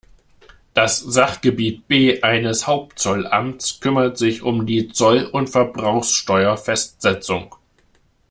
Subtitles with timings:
[0.73, 7.53] Das Sachgebiet B eines Hauptzollamts kümmert sich um die Zoll- und Verbrauchsteuerfestsetzung.